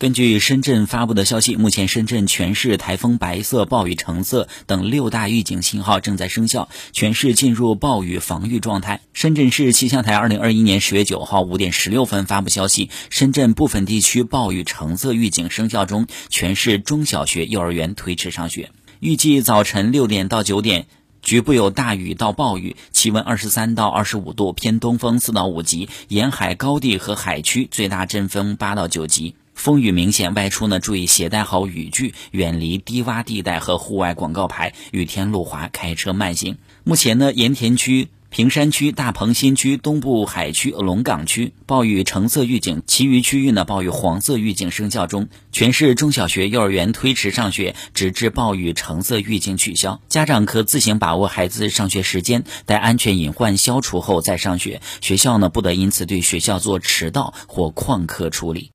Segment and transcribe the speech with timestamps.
[0.00, 9.02] 根据深圳发布的消息，目前深圳全市台风白色、暴雨橙色等六大预警信号正在生效，全市进入暴雨防御状态。
[9.12, 18.70] 深圳市气象台二零二一年十月九号五点十六分发布消息，深圳部分地区暴雨橙色预警生效中，全市中小学、幼儿园推迟上学。
[19.00, 20.86] 预计早晨六点到九点。
[21.20, 29.34] 局部有大雨到暴雨，气温二十三到二十五度，偏东风四到五级，沿海高地和海区最大阵风八到九级。
[29.60, 36.56] 风雨明显，外出呢注意携带好雨具，远离低洼地带和户外广告牌，雨天路滑，开车慢行。
[36.82, 38.08] 目前呢，盐田区。
[38.30, 45.28] 平山区、大鹏新区、东部海区、龙岗区暴雨橙色预警，其余区域呢暴雨黄色预警生效中。
[45.50, 50.00] 全市中小学、幼儿园推迟上学，直至暴雨橙色预警取消。
[50.08, 54.80] 家长可自行把握孩子上学时间，待安全隐患消除后再上学。
[55.00, 58.68] 学校呢不得因此对学校做迟到或旷课处理。